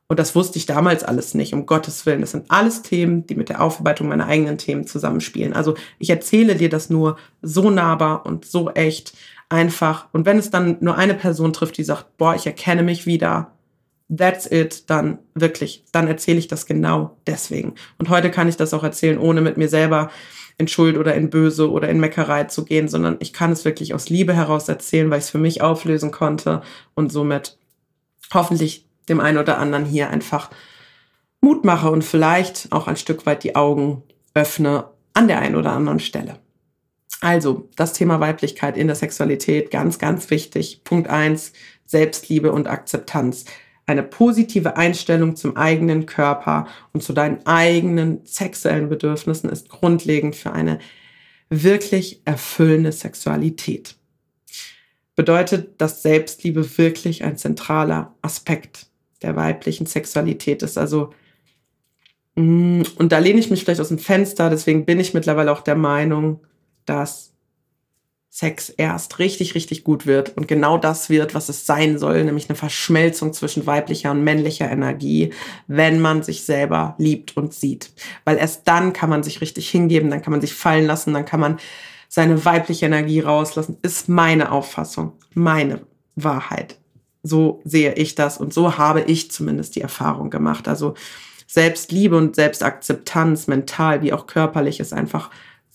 [0.09, 2.21] Und das wusste ich damals alles nicht, um Gottes Willen.
[2.21, 5.53] Das sind alles Themen, die mit der Aufarbeitung meiner eigenen Themen zusammenspielen.
[5.53, 9.13] Also ich erzähle dir das nur so nahbar und so echt
[9.51, 10.09] einfach.
[10.13, 13.53] Und wenn es dann nur eine Person trifft, die sagt, boah, ich erkenne mich wieder,
[14.15, 17.75] that's it, dann wirklich, dann erzähle ich das genau deswegen.
[17.99, 20.11] Und heute kann ich das auch erzählen, ohne mit mir selber
[20.57, 23.95] in Schuld oder in Böse oder in Meckerei zu gehen, sondern ich kann es wirklich
[23.95, 26.63] aus Liebe heraus erzählen, weil ich es für mich auflösen konnte
[26.95, 27.59] und somit
[28.33, 30.51] hoffentlich dem einen oder anderen hier einfach
[31.41, 34.03] Mut mache und vielleicht auch ein Stück weit die Augen
[34.35, 34.85] öffne
[35.15, 36.39] an der einen oder anderen Stelle.
[37.21, 40.83] Also, das Thema Weiblichkeit in der Sexualität, ganz, ganz wichtig.
[40.85, 41.53] Punkt eins
[41.85, 43.45] Selbstliebe und Akzeptanz.
[43.87, 50.53] Eine positive Einstellung zum eigenen Körper und zu deinen eigenen sexuellen Bedürfnissen ist grundlegend für
[50.53, 50.79] eine
[51.49, 53.97] wirklich erfüllende Sexualität.
[55.17, 58.87] Bedeutet, dass Selbstliebe wirklich ein zentraler Aspekt
[59.23, 60.79] der weiblichen Sexualität ist.
[60.79, 61.13] Also
[62.37, 65.61] Mm, und da lehne ich mich vielleicht aus dem Fenster, deswegen bin ich mittlerweile auch
[65.61, 66.41] der Meinung,
[66.91, 67.31] dass
[68.33, 72.49] Sex erst richtig, richtig gut wird und genau das wird, was es sein soll, nämlich
[72.49, 75.33] eine Verschmelzung zwischen weiblicher und männlicher Energie,
[75.67, 77.93] wenn man sich selber liebt und sieht.
[78.25, 81.25] Weil erst dann kann man sich richtig hingeben, dann kann man sich fallen lassen, dann
[81.25, 81.59] kann man
[82.09, 85.81] seine weibliche Energie rauslassen, ist meine Auffassung, meine
[86.15, 86.79] Wahrheit.
[87.23, 90.69] So sehe ich das und so habe ich zumindest die Erfahrung gemacht.
[90.69, 90.95] Also
[91.49, 95.31] Selbstliebe und Selbstakzeptanz, mental wie auch körperlich, ist einfach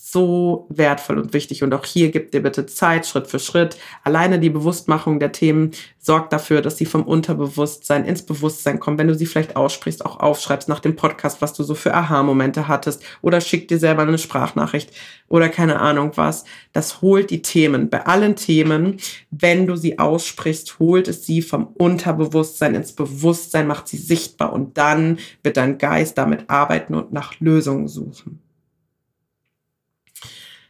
[0.08, 1.64] so wertvoll und wichtig.
[1.64, 3.76] Und auch hier gibt dir bitte Zeit, Schritt für Schritt.
[4.04, 9.00] Alleine die Bewusstmachung der Themen sorgt dafür, dass sie vom Unterbewusstsein ins Bewusstsein kommen.
[9.00, 12.68] Wenn du sie vielleicht aussprichst, auch aufschreibst nach dem Podcast, was du so für Aha-Momente
[12.68, 14.92] hattest oder schick dir selber eine Sprachnachricht
[15.28, 16.46] oder keine Ahnung was.
[16.72, 17.90] Das holt die Themen.
[17.90, 18.98] Bei allen Themen,
[19.32, 24.78] wenn du sie aussprichst, holt es sie vom Unterbewusstsein ins Bewusstsein, macht sie sichtbar und
[24.78, 28.45] dann wird dein Geist damit arbeiten und nach Lösungen suchen.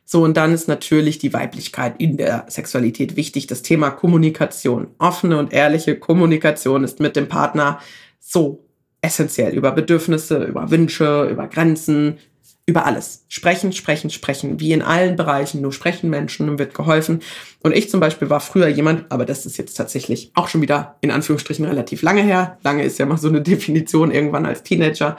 [0.07, 3.47] So, und dann ist natürlich die Weiblichkeit in der Sexualität wichtig.
[3.47, 4.87] Das Thema Kommunikation.
[4.99, 7.79] Offene und ehrliche Kommunikation ist mit dem Partner
[8.19, 8.63] so
[9.01, 9.55] essentiell.
[9.55, 12.19] Über Bedürfnisse, über Wünsche, über Grenzen,
[12.67, 13.25] über alles.
[13.29, 14.59] Sprechen, sprechen, sprechen.
[14.59, 15.61] Wie in allen Bereichen.
[15.61, 17.21] Nur sprechen Menschen und wird geholfen.
[17.63, 20.97] Und ich zum Beispiel war früher jemand, aber das ist jetzt tatsächlich auch schon wieder
[21.01, 22.59] in Anführungsstrichen relativ lange her.
[22.63, 25.17] Lange ist ja mal so eine Definition irgendwann als Teenager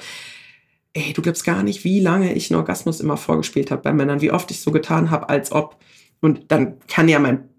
[0.96, 4.22] ey, du glaubst gar nicht, wie lange ich einen Orgasmus immer vorgespielt habe bei Männern,
[4.22, 5.76] wie oft ich so getan habe, als ob.
[6.20, 7.50] Und dann kann ja mein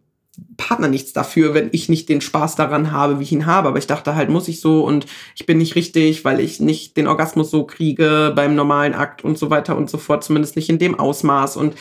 [0.58, 3.67] Partner nichts dafür, wenn ich nicht den Spaß daran habe, wie ich ihn habe.
[3.67, 6.97] Aber ich dachte halt, muss ich so und ich bin nicht richtig, weil ich nicht
[6.97, 10.69] den Orgasmus so kriege beim normalen Akt und so weiter und so fort, zumindest nicht
[10.69, 11.58] in dem Ausmaß.
[11.58, 11.76] Und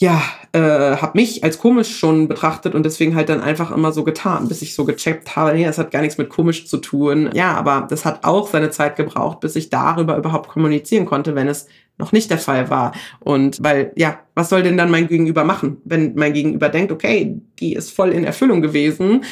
[0.00, 0.20] ja,
[0.52, 0.58] äh,
[0.96, 4.60] habe mich als komisch schon betrachtet und deswegen halt dann einfach immer so getan, bis
[4.60, 7.30] ich so gecheckt habe, nee, das hat gar nichts mit komisch zu tun.
[7.32, 11.46] Ja, aber das hat auch seine Zeit gebraucht, bis ich darüber überhaupt kommunizieren konnte, wenn
[11.46, 12.92] es noch nicht der Fall war.
[13.20, 17.40] Und weil, ja, was soll denn dann mein Gegenüber machen, wenn mein Gegenüber denkt, okay,
[17.60, 19.24] die ist voll in Erfüllung gewesen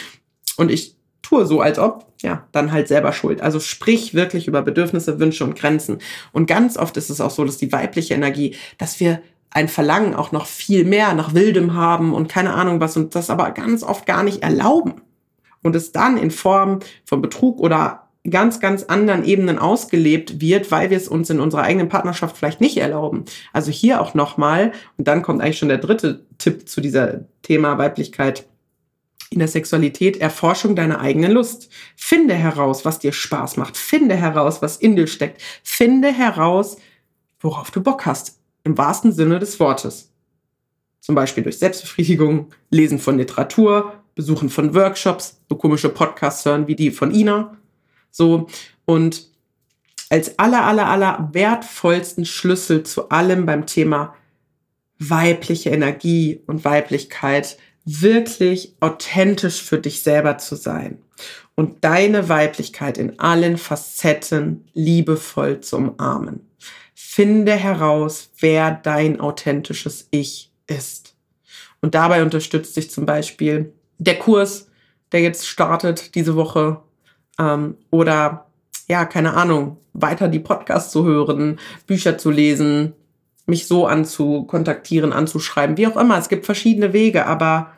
[0.58, 3.40] und ich tue so, als ob, ja, dann halt selber schuld.
[3.40, 5.98] Also sprich wirklich über Bedürfnisse, Wünsche und Grenzen.
[6.32, 9.22] Und ganz oft ist es auch so, dass die weibliche Energie, dass wir
[9.54, 13.30] ein Verlangen auch noch viel mehr nach Wildem haben und keine Ahnung was und das
[13.30, 15.02] aber ganz oft gar nicht erlauben
[15.62, 20.90] und es dann in Form von Betrug oder ganz, ganz anderen Ebenen ausgelebt wird, weil
[20.90, 23.24] wir es uns in unserer eigenen Partnerschaft vielleicht nicht erlauben.
[23.52, 27.78] Also hier auch nochmal, und dann kommt eigentlich schon der dritte Tipp zu dieser Thema
[27.78, 28.46] Weiblichkeit
[29.30, 31.70] in der Sexualität, Erforschung deiner eigenen Lust.
[31.96, 33.76] Finde heraus, was dir Spaß macht.
[33.76, 35.42] Finde heraus, was in dir steckt.
[35.64, 36.76] Finde heraus,
[37.40, 40.10] worauf du Bock hast im wahrsten Sinne des Wortes.
[41.00, 46.76] Zum Beispiel durch Selbstbefriedigung, Lesen von Literatur, Besuchen von Workshops, so komische Podcasts hören wie
[46.76, 47.56] die von Ina.
[48.10, 48.46] So.
[48.84, 49.28] Und
[50.10, 54.14] als aller, aller, aller wertvollsten Schlüssel zu allem beim Thema
[54.98, 60.98] weibliche Energie und Weiblichkeit wirklich authentisch für dich selber zu sein
[61.54, 66.51] und deine Weiblichkeit in allen Facetten liebevoll zu umarmen.
[67.14, 71.14] Finde heraus, wer dein authentisches Ich ist.
[71.82, 74.70] Und dabei unterstützt sich zum Beispiel der Kurs,
[75.12, 76.80] der jetzt startet diese Woche.
[77.38, 78.46] Ähm, oder
[78.88, 82.94] ja, keine Ahnung, weiter die Podcasts zu hören, Bücher zu lesen,
[83.44, 86.16] mich so anzukontaktieren, anzuschreiben, wie auch immer.
[86.16, 87.72] Es gibt verschiedene Wege, aber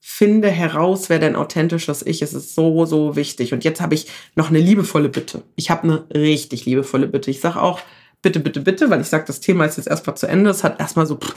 [0.00, 2.32] finde heraus, wer dein authentisches Ich ist.
[2.32, 3.52] Es ist so, so wichtig.
[3.52, 5.42] Und jetzt habe ich noch eine liebevolle Bitte.
[5.54, 7.30] Ich habe eine richtig liebevolle Bitte.
[7.30, 7.78] Ich sage auch,
[8.22, 10.50] bitte, bitte, bitte, weil ich sage, das Thema ist jetzt erstmal zu Ende.
[10.50, 11.34] Es hat erstmal so, pff,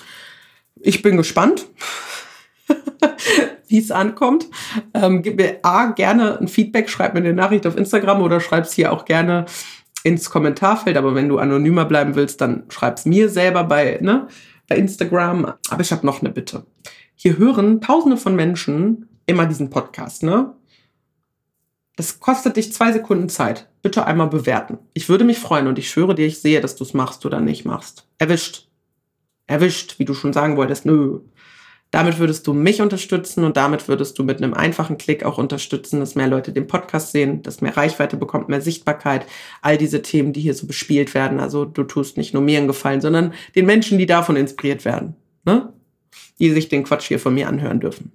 [0.81, 1.67] ich bin gespannt,
[3.67, 4.47] wie es ankommt.
[4.93, 8.65] Ähm, gib mir A, gerne ein Feedback, schreib mir eine Nachricht auf Instagram oder schreib
[8.65, 9.45] es hier auch gerne
[10.03, 10.97] ins Kommentarfeld.
[10.97, 14.27] Aber wenn du anonymer bleiben willst, dann schreib es mir selber bei, ne,
[14.67, 15.53] bei Instagram.
[15.69, 16.65] Aber ich habe noch eine Bitte.
[17.15, 20.55] Hier hören tausende von Menschen immer diesen Podcast, ne?
[21.99, 23.67] Das kostet dich zwei Sekunden Zeit.
[23.81, 24.77] Bitte einmal bewerten.
[24.93, 27.41] Ich würde mich freuen und ich schwöre dir, ich sehe, dass du es machst oder
[27.41, 28.07] nicht machst.
[28.17, 28.69] Erwischt.
[29.47, 30.85] Erwischt, wie du schon sagen wolltest.
[30.85, 31.19] Nö.
[31.91, 35.99] Damit würdest du mich unterstützen und damit würdest du mit einem einfachen Klick auch unterstützen,
[35.99, 39.25] dass mehr Leute den Podcast sehen, dass mehr Reichweite bekommt, mehr Sichtbarkeit,
[39.61, 41.41] all diese Themen, die hier so bespielt werden.
[41.41, 45.17] Also du tust nicht nur mir einen Gefallen, sondern den Menschen, die davon inspiriert werden,
[45.43, 45.73] ne?
[46.39, 48.13] die sich den Quatsch hier von mir anhören dürfen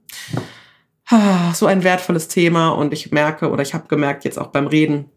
[1.55, 5.11] so ein wertvolles Thema und ich merke oder ich habe gemerkt jetzt auch beim Reden,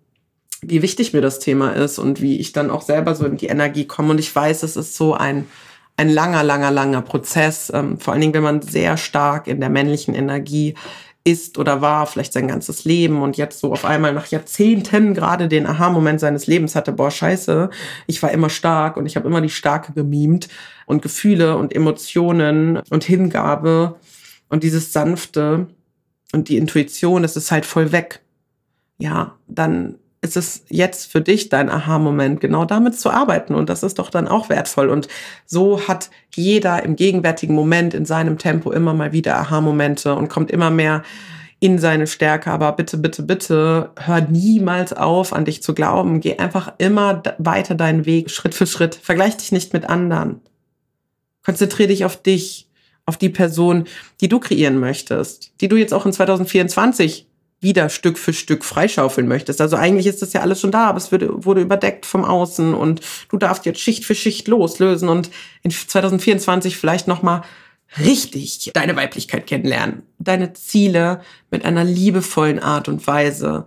[0.61, 3.47] wie wichtig mir das Thema ist und wie ich dann auch selber so in die
[3.47, 4.11] Energie komme.
[4.11, 5.47] Und ich weiß, es ist so ein,
[5.95, 7.71] ein langer, langer, langer Prozess.
[7.73, 10.73] Ähm, vor allen Dingen, wenn man sehr stark in der männlichen Energie
[11.23, 15.49] ist oder war, vielleicht sein ganzes Leben und jetzt so auf einmal nach Jahrzehnten gerade
[15.49, 17.69] den Aha-Moment seines Lebens hatte, boah, scheiße,
[18.07, 20.47] ich war immer stark und ich habe immer die Starke gemimt
[20.85, 23.99] und Gefühle und Emotionen und Hingabe
[24.47, 25.67] und dieses Sanfte
[26.33, 28.21] und die Intuition, das ist halt voll weg.
[28.97, 33.55] Ja, dann ist es jetzt für dich dein Aha-Moment, genau damit zu arbeiten.
[33.55, 34.89] Und das ist doch dann auch wertvoll.
[34.89, 35.07] Und
[35.45, 40.51] so hat jeder im gegenwärtigen Moment in seinem Tempo immer mal wieder Aha-Momente und kommt
[40.51, 41.03] immer mehr
[41.59, 42.51] in seine Stärke.
[42.51, 46.19] Aber bitte, bitte, bitte, hör niemals auf, an dich zu glauben.
[46.19, 48.95] Geh einfach immer weiter deinen Weg, Schritt für Schritt.
[48.95, 50.41] Vergleich dich nicht mit anderen.
[51.43, 52.66] Konzentriere dich auf dich,
[53.07, 53.85] auf die Person,
[54.21, 57.25] die du kreieren möchtest, die du jetzt auch in 2024
[57.59, 59.61] wieder Stück für Stück freischaufeln möchtest.
[59.61, 62.75] Also eigentlich ist das ja alles schon da, aber es wurde, wurde überdeckt vom Außen
[62.75, 65.31] und du darfst jetzt Schicht für Schicht loslösen und
[65.63, 67.41] in 2024 vielleicht nochmal
[67.97, 73.65] richtig deine Weiblichkeit kennenlernen, deine Ziele mit einer liebevollen Art und Weise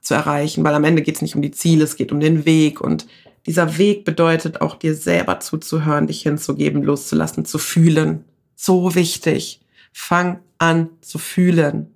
[0.00, 2.46] zu erreichen, weil am Ende geht es nicht um die Ziele, es geht um den
[2.46, 3.06] Weg und
[3.46, 8.24] dieser Weg bedeutet auch dir selber zuzuhören, dich hinzugeben, loszulassen, zu fühlen.
[8.62, 9.62] So wichtig.
[9.90, 11.94] Fang an zu fühlen.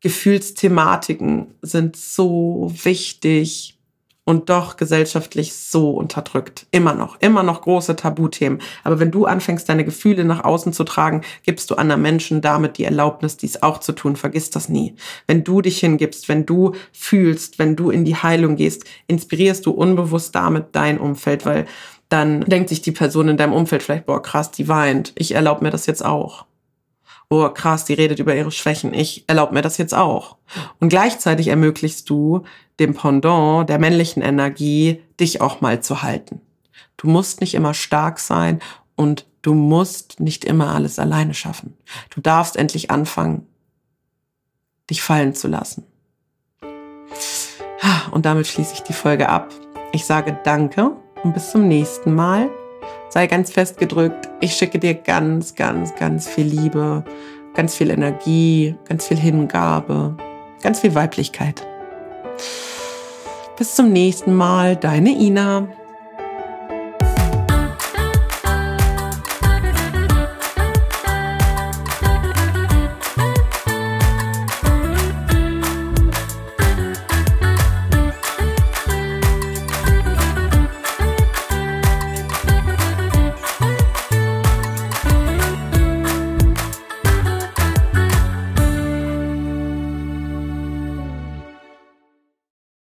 [0.00, 3.78] Gefühlsthematiken sind so wichtig
[4.24, 6.66] und doch gesellschaftlich so unterdrückt.
[6.70, 8.60] Immer noch, immer noch große Tabuthemen.
[8.84, 12.76] Aber wenn du anfängst, deine Gefühle nach außen zu tragen, gibst du anderen Menschen damit
[12.76, 14.16] die Erlaubnis, dies auch zu tun.
[14.16, 14.96] Vergiss das nie.
[15.26, 19.70] Wenn du dich hingibst, wenn du fühlst, wenn du in die Heilung gehst, inspirierst du
[19.70, 21.66] unbewusst damit dein Umfeld, weil
[22.08, 25.12] dann denkt sich die Person in deinem Umfeld vielleicht, boah, krass, die weint.
[25.14, 26.46] Ich erlaube mir das jetzt auch
[27.30, 30.36] oh krass, die redet über ihre Schwächen, ich erlaube mir das jetzt auch.
[30.80, 32.44] Und gleichzeitig ermöglichst du
[32.80, 36.40] dem Pendant der männlichen Energie, dich auch mal zu halten.
[36.96, 38.60] Du musst nicht immer stark sein
[38.96, 41.76] und du musst nicht immer alles alleine schaffen.
[42.10, 43.46] Du darfst endlich anfangen,
[44.90, 45.84] dich fallen zu lassen.
[48.10, 49.52] Und damit schließe ich die Folge ab.
[49.92, 52.48] Ich sage danke und bis zum nächsten Mal.
[53.08, 54.28] Sei ganz fest gedrückt.
[54.40, 57.04] Ich schicke dir ganz, ganz, ganz viel Liebe,
[57.54, 60.16] ganz viel Energie, ganz viel Hingabe,
[60.62, 61.66] ganz viel Weiblichkeit.
[63.56, 65.68] Bis zum nächsten Mal, deine Ina.